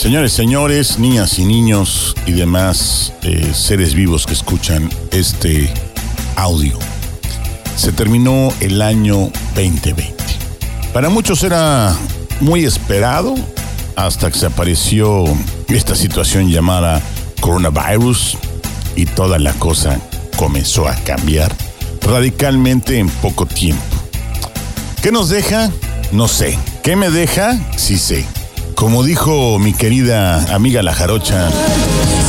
[0.00, 5.70] Señores, señores, niñas y niños y demás eh, seres vivos que escuchan este
[6.36, 6.78] audio.
[7.76, 10.14] Se terminó el año 2020.
[10.94, 11.94] Para muchos era
[12.40, 13.34] muy esperado
[13.94, 15.24] hasta que se apareció
[15.68, 17.02] esta situación llamada
[17.42, 18.38] coronavirus
[18.96, 20.00] y toda la cosa
[20.36, 21.54] comenzó a cambiar
[22.00, 23.84] radicalmente en poco tiempo.
[25.02, 25.70] ¿Qué nos deja?
[26.10, 26.58] No sé.
[26.82, 27.58] ¿Qué me deja?
[27.76, 28.24] Sí sé.
[28.80, 31.50] Como dijo mi querida amiga La Jarocha.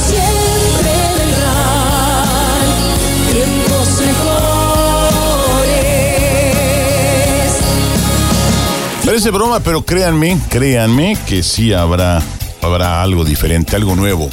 [0.05, 2.67] Siempre vendrán
[3.31, 5.31] tiempos mejores.
[9.05, 12.21] Parece broma, pero créanme, créanme que sí habrá,
[12.62, 14.29] habrá algo diferente, algo nuevo.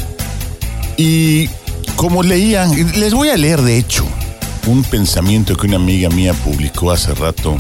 [0.97, 1.49] Y
[1.95, 4.05] como leían, les voy a leer de hecho
[4.67, 7.57] un pensamiento que una amiga mía publicó hace rato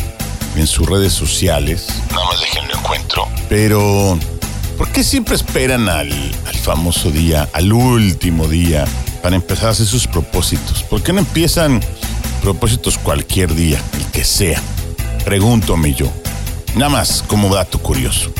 [0.57, 1.87] en sus redes sociales.
[2.11, 3.29] Nada más déjenlo encuentro.
[3.49, 4.19] Pero,
[4.79, 6.11] ¿por qué siempre esperan al,
[6.63, 8.85] famoso día, al último día,
[9.23, 10.85] para empezar a hacer sus propósitos?
[10.85, 11.81] ¿Por qué no empiezan
[12.43, 14.63] propósitos cualquier día, el que sea?
[15.25, 16.11] Pregúntome yo.
[16.77, 18.31] Nada más como dato curioso.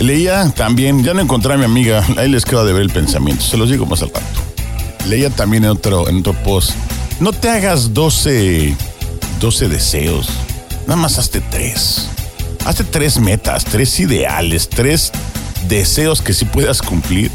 [0.00, 3.44] Leía también, ya no encontré a mi amiga, ahí les queda de ver el pensamiento,
[3.44, 5.06] se los digo más al rato.
[5.06, 6.70] Leía también en otro, otro post,
[7.20, 8.74] no te hagas 12,
[9.40, 10.28] 12 deseos,
[10.86, 12.08] nada más hazte tres.
[12.64, 15.10] Hazte tres metas, tres ideales, tres
[15.68, 17.30] deseos que sí puedas cumplir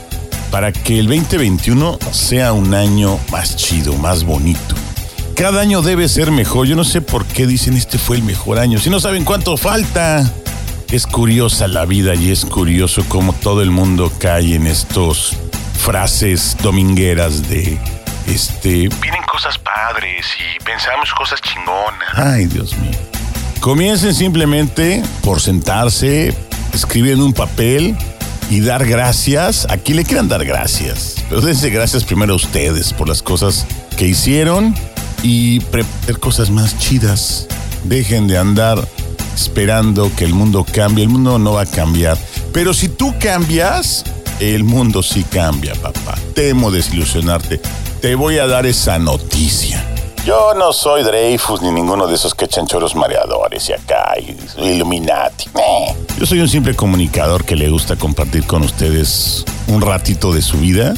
[0.51, 4.75] para que el 2021 sea un año más chido, más bonito.
[5.35, 6.65] Cada año debe ser mejor.
[6.65, 8.79] Yo no sé por qué dicen este fue el mejor año.
[8.79, 10.29] Si no saben cuánto falta.
[10.89, 15.35] Es curiosa la vida y es curioso cómo todo el mundo cae en estos
[15.77, 17.77] frases domingueras de
[18.25, 18.87] este.
[19.01, 22.07] Vienen cosas padres y pensamos cosas chingonas.
[22.13, 22.97] Ay, Dios mío.
[23.59, 26.33] Comiencen simplemente por sentarse,
[26.73, 27.97] escribir en un papel
[28.49, 29.67] y dar gracias.
[29.69, 31.15] Aquí le quieran dar gracias.
[31.29, 33.65] Pero dense gracias primero a ustedes por las cosas
[33.97, 34.75] que hicieron
[35.23, 37.47] y preparar cosas más chidas.
[37.83, 38.87] Dejen de andar
[39.35, 41.03] esperando que el mundo cambie.
[41.03, 42.17] El mundo no va a cambiar.
[42.53, 44.03] Pero si tú cambias,
[44.39, 46.17] el mundo sí cambia, papá.
[46.33, 47.61] Temo desilusionarte.
[48.01, 49.96] Te voy a dar esa noticia.
[50.27, 54.35] Yo no soy Dreyfus ni ninguno de esos que echan choros mareadores y acá, y
[54.61, 55.45] Illuminati.
[55.55, 55.95] Meh.
[56.19, 60.57] Yo soy un simple comunicador que le gusta compartir con ustedes un ratito de su
[60.57, 60.95] vida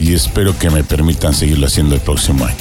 [0.00, 2.56] y espero que me permitan seguirlo haciendo el próximo año.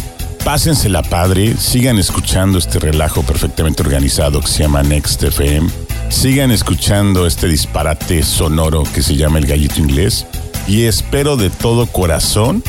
[0.45, 5.67] Pásensela padre, sigan escuchando este relajo perfectamente organizado que se llama Next FM.
[6.09, 10.27] Sigan escuchando este disparate sonoro que se llama El Gallito Inglés.
[10.67, 12.63] Y espero de todo corazón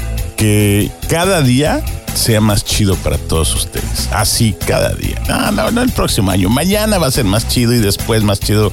[1.09, 1.83] cada día
[2.15, 4.09] sea más chido para todos ustedes.
[4.13, 5.21] Así cada día.
[5.29, 6.49] No, no, no el próximo año.
[6.49, 8.73] Mañana va a ser más chido y después más chido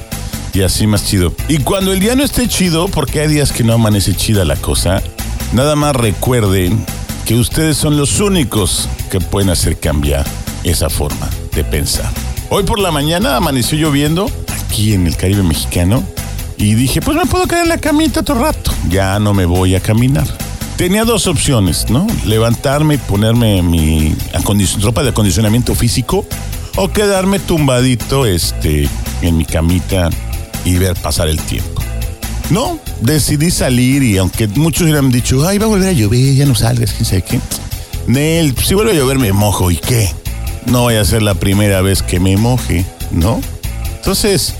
[0.54, 1.34] y así más chido.
[1.48, 4.56] Y cuando el día no esté chido, porque hay días que no amanece chida la
[4.56, 5.02] cosa,
[5.52, 6.84] nada más recuerden
[7.24, 10.26] que ustedes son los únicos que pueden hacer cambiar
[10.64, 12.10] esa forma de pensar.
[12.50, 14.30] Hoy por la mañana amaneció lloviendo
[14.64, 16.04] aquí en el Caribe mexicano
[16.58, 18.72] y dije, pues me puedo quedar en la camita otro rato.
[18.88, 20.26] Ya no me voy a caminar.
[20.76, 22.06] Tenía dos opciones, ¿no?
[22.24, 24.14] Levantarme y ponerme mi
[24.80, 26.26] ropa de acondicionamiento físico
[26.76, 28.88] o quedarme tumbadito este,
[29.20, 30.10] en mi camita
[30.64, 31.82] y ver pasar el tiempo.
[32.50, 36.46] No, decidí salir y aunque muchos hubieran dicho, ay, va a volver a llover, ya
[36.46, 37.40] no salgas, quién sabe qué.
[38.06, 40.10] Nel, si vuelve a llover me mojo, ¿y qué?
[40.66, 43.40] No vaya a ser la primera vez que me moje, ¿no?
[43.96, 44.54] Entonces,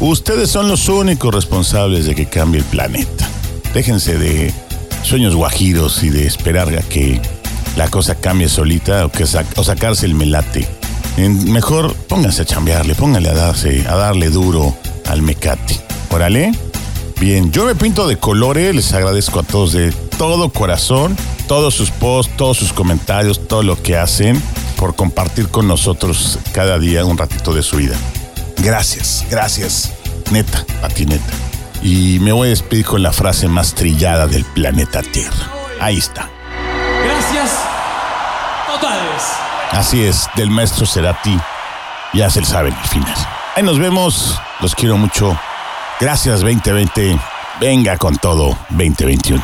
[0.00, 3.28] ustedes son los únicos responsables de que cambie el planeta.
[3.74, 4.52] Déjense de
[5.02, 7.20] sueños guajiros y de esperar a que
[7.76, 10.66] la cosa cambie solita o, que o sacarse el melate.
[11.16, 15.78] En- mejor pónganse a chambearle, pónganle a, darse, a darle duro al mecate.
[16.10, 16.52] Órale.
[17.18, 21.16] Bien, yo me pinto de colores, les agradezco a todos de todo corazón,
[21.48, 24.40] todos sus posts, todos sus comentarios, todo lo que hacen
[24.76, 27.96] por compartir con nosotros cada día un ratito de su vida.
[28.58, 29.92] Gracias, gracias,
[30.30, 31.32] neta, a ti neta.
[31.82, 35.50] Y me voy a despedir con la frase más trillada del planeta Tierra.
[35.80, 36.28] Ahí está.
[37.04, 37.50] Gracias
[38.66, 39.22] totales.
[39.72, 41.38] Así es, del maestro Cerati.
[42.12, 43.14] Ya se saben el final.
[43.54, 45.38] Ahí nos vemos, los quiero mucho.
[46.00, 47.18] Gracias 2020.
[47.60, 49.42] Venga con todo 2021.